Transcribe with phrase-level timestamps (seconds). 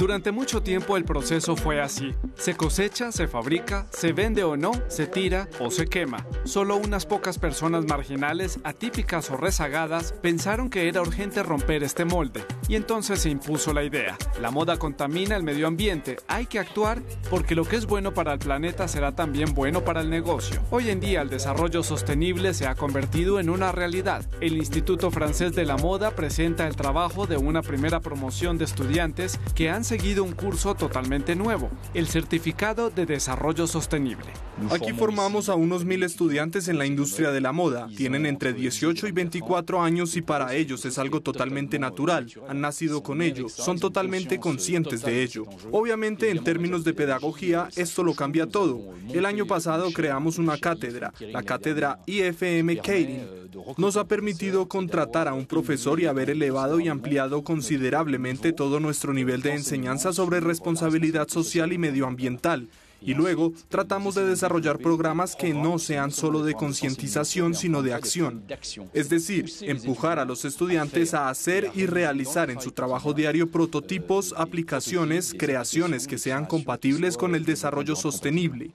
[0.00, 2.14] Durante mucho tiempo el proceso fue así.
[2.34, 6.26] Se cosecha, se fabrica, se vende o no, se tira o se quema.
[6.44, 12.46] Solo unas pocas personas marginales, atípicas o rezagadas, pensaron que era urgente romper este molde.
[12.66, 14.16] Y entonces se impuso la idea.
[14.40, 16.16] La moda contamina el medio ambiente.
[16.28, 20.00] Hay que actuar porque lo que es bueno para el planeta será también bueno para
[20.00, 20.62] el negocio.
[20.70, 24.24] Hoy en día el desarrollo sostenible se ha convertido en una realidad.
[24.40, 29.38] El Instituto Francés de la Moda presenta el trabajo de una primera promoción de estudiantes
[29.54, 34.28] que han seguido un curso totalmente nuevo, el Certificado de Desarrollo Sostenible.
[34.70, 37.88] Aquí formamos a unos mil estudiantes en la industria de la moda.
[37.96, 42.30] Tienen entre 18 y 24 años y para ellos es algo totalmente natural.
[42.48, 45.46] Han nacido con ello, son totalmente conscientes de ello.
[45.72, 48.92] Obviamente en términos de pedagogía esto lo cambia todo.
[49.12, 53.40] El año pasado creamos una cátedra, la cátedra IFM Catering.
[53.76, 59.12] Nos ha permitido contratar a un profesor y haber elevado y ampliado considerablemente todo nuestro
[59.12, 59.79] nivel de enseñanza
[60.12, 62.68] sobre responsabilidad social y medioambiental.
[63.02, 68.44] Y luego tratamos de desarrollar programas que no sean solo de concientización, sino de acción.
[68.92, 74.34] Es decir, empujar a los estudiantes a hacer y realizar en su trabajo diario prototipos,
[74.36, 78.72] aplicaciones, creaciones que sean compatibles con el desarrollo sostenible.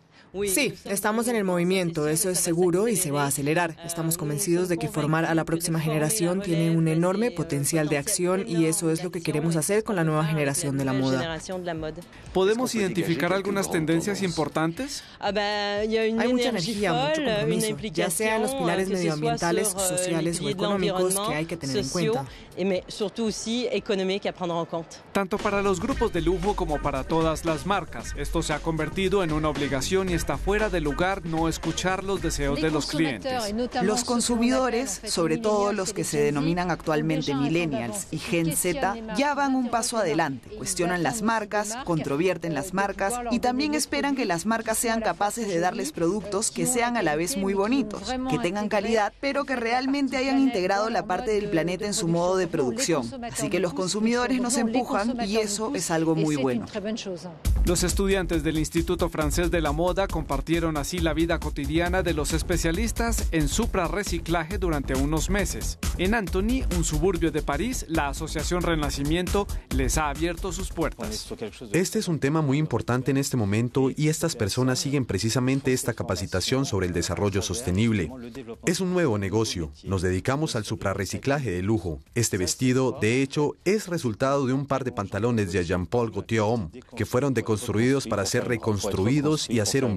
[0.48, 3.78] Sí, estamos en el movimiento, eso es seguro y se va a acelerar.
[3.86, 8.44] Estamos convencidos de que formar a la próxima generación tiene un enorme potencial de acción
[8.46, 11.40] y eso es lo que queremos hacer con la nueva generación de la moda.
[12.34, 15.04] ¿Podemos identificar algunas tendencias importantes?
[15.20, 21.34] Hay mucha energía, mucho compromiso, ya sea en los pilares medioambientales, sociales o económicos que
[21.34, 22.26] hay que tener en cuenta.
[25.14, 29.24] Tanto para los grupos de lujo como para todas las marcas, esto se ha convertido
[29.24, 33.32] en una obligación y está fuera de lugar no escuchar los deseos de los clientes.
[33.84, 39.54] Los consumidores, sobre todo los que se denominan actualmente millennials y Gen Z, ya van
[39.54, 44.80] un paso adelante, cuestionan las marcas, controvierten las marcas y también esperan que las marcas
[44.80, 49.14] sean capaces de darles productos que sean a la vez muy bonitos, que tengan calidad,
[49.22, 53.06] pero que realmente hayan integrado la parte del planeta en su modo de producción.
[53.32, 56.66] Así que los consumidores nos empujan y eso es algo muy bueno.
[57.66, 62.32] Los estudiantes del Instituto Francés de la Moda compartieron así la vida cotidiana de los
[62.32, 65.78] especialistas en suprarreciclaje durante unos meses.
[65.98, 71.34] En Antony, un suburbio de París, la Asociación Renacimiento les ha abierto sus puertas.
[71.74, 75.94] Este es un tema muy importante en este momento y estas personas siguen precisamente esta
[75.94, 78.10] capacitación sobre el desarrollo sostenible.
[78.66, 79.74] Es un nuevo negocio.
[79.84, 82.00] Nos dedicamos al suprarreciclaje de lujo.
[82.14, 86.70] Este vestido, de hecho, es resultado de un par de pantalones de Jean-Paul Gaultier Homme
[86.96, 89.94] que fueron deconstruidos para ser reconstruidos y hacer un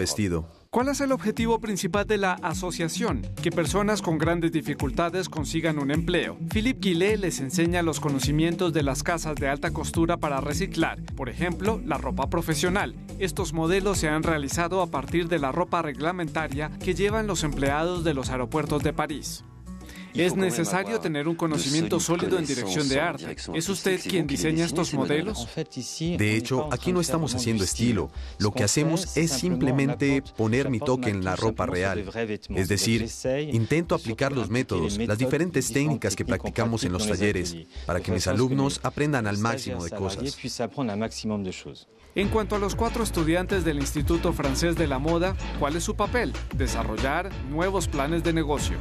[0.70, 3.22] ¿Cuál es el objetivo principal de la asociación?
[3.42, 6.36] Que personas con grandes dificultades consigan un empleo.
[6.53, 11.28] Philippe Guillet les enseña los conocimientos de las casas de alta costura para reciclar, por
[11.28, 12.94] ejemplo, la ropa profesional.
[13.19, 18.04] Estos modelos se han realizado a partir de la ropa reglamentaria que llevan los empleados
[18.04, 19.44] de los aeropuertos de París.
[20.15, 23.37] Es necesario tener un conocimiento sólido en dirección de arte.
[23.55, 25.49] ¿Es usted quien diseña estos modelos?
[25.99, 28.11] De hecho, aquí no estamos haciendo estilo.
[28.39, 32.11] Lo que hacemos es simplemente poner mi toque en la ropa real.
[32.55, 33.09] Es decir,
[33.53, 38.27] intento aplicar los métodos, las diferentes técnicas que practicamos en los talleres, para que mis
[38.27, 40.39] alumnos aprendan al máximo de cosas.
[42.15, 45.95] En cuanto a los cuatro estudiantes del Instituto Francés de la Moda, ¿cuál es su
[45.95, 46.33] papel?
[46.57, 48.79] Desarrollar nuevos planes de negocio.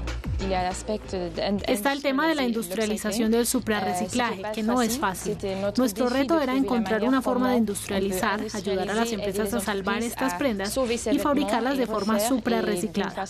[1.68, 5.38] Está el tema de la industrialización del suprarreciclaje, que no es fácil.
[5.78, 10.36] Nuestro reto era encontrar una forma de industrializar, ayudar a las empresas a salvar estas
[10.36, 10.78] prendas
[11.12, 13.26] y fabricarlas de forma suprarreciclada.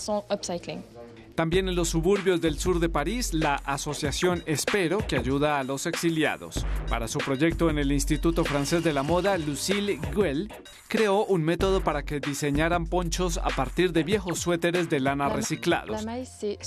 [1.37, 5.85] También en los suburbios del sur de París, la Asociación Espero, que ayuda a los
[5.85, 6.65] exiliados.
[6.89, 10.51] Para su proyecto en el Instituto Francés de la Moda, Lucille Guel
[10.87, 16.03] creó un método para que diseñaran ponchos a partir de viejos suéteres de lana reciclados.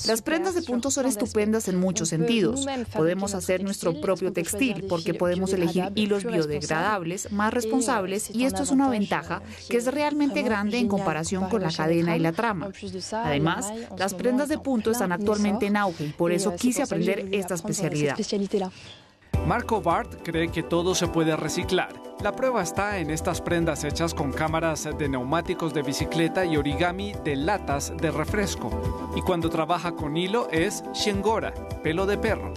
[0.07, 2.65] Las prendas de punto son estupendas en muchos sentidos.
[2.95, 8.71] Podemos hacer nuestro propio textil porque podemos elegir hilos biodegradables, más responsables, y esto es
[8.71, 12.69] una ventaja que es realmente grande en comparación con la cadena y la trama.
[13.25, 17.55] Además, las prendas de punto están actualmente en auge y por eso quise aprender esta
[17.55, 18.17] especialidad.
[19.47, 21.93] Marco Bart cree que todo se puede reciclar.
[22.23, 27.15] La prueba está en estas prendas hechas con cámaras de neumáticos de bicicleta y origami
[27.25, 28.71] de latas de refresco.
[29.17, 32.53] Y cuando trabaja con hilo es shengora, pelo de perro.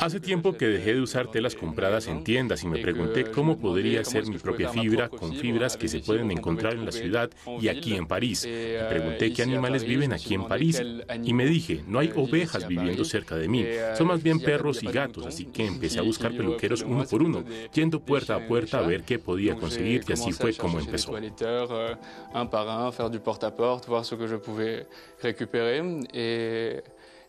[0.00, 4.00] Hace tiempo que dejé de usar telas compradas en tiendas y me pregunté cómo podría
[4.00, 7.30] hacer mi propia fibra con fibras que se pueden encontrar en la ciudad
[7.60, 8.46] y aquí en París.
[8.46, 10.82] Me pregunté qué animales viven aquí en París
[11.22, 13.64] y me dije, no hay ovejas viviendo cerca de mí,
[13.96, 17.44] son más bien perros y gatos, así que empecé a buscar peluqueros uno por uno,
[17.72, 21.12] yendo puerta a puerta a ver qué podía conseguir y así fue como empezó.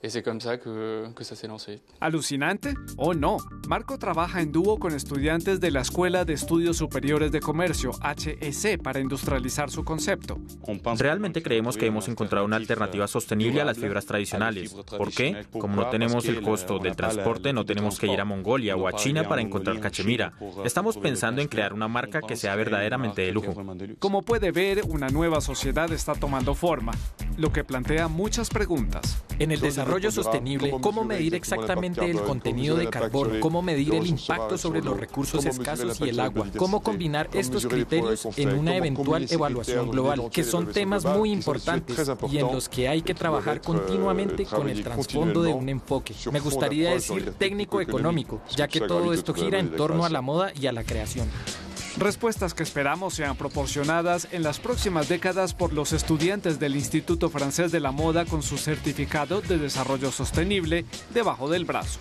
[0.01, 1.81] Y c'est comme ça que, que ça s'est lancé.
[1.99, 2.73] ¿Alucinante?
[2.95, 3.37] ¿O no?
[3.67, 8.81] Marco trabaja en dúo con estudiantes de la Escuela de Estudios Superiores de Comercio, HEC,
[8.81, 10.39] para industrializar su concepto.
[10.97, 14.73] Realmente creemos que hemos encontrado una alternativa sostenible a las fibras tradicionales.
[14.73, 15.45] ¿Por qué?
[15.51, 18.93] Como no tenemos el costo del transporte, no tenemos que ir a Mongolia o a
[18.93, 20.31] China para encontrar cachemira.
[20.63, 23.53] Estamos pensando en crear una marca que sea verdaderamente de lujo.
[23.99, 26.93] Como puede ver, una nueva sociedad está tomando forma,
[27.37, 29.23] lo que plantea muchas preguntas.
[29.39, 33.39] En el desarrollo sostenible, ¿cómo medir exactamente el contenido de carbono?
[33.39, 36.47] ¿Cómo medir el impacto sobre los recursos escasos y el agua?
[36.57, 40.29] ¿Cómo combinar estos criterios en una eventual evaluación global?
[40.31, 44.83] Que son temas muy importantes y en los que hay que trabajar continuamente con el
[44.83, 46.13] trasfondo de un enfoque.
[46.31, 50.67] Me gustaría decir técnico-económico, ya que todo esto gira en torno a la moda y
[50.67, 51.27] a la creación.
[51.97, 57.71] Respuestas que esperamos sean proporcionadas en las próximas décadas por los estudiantes del Instituto Francés
[57.71, 61.99] de la Moda con su certificado de desarrollo sostenible debajo del brazo.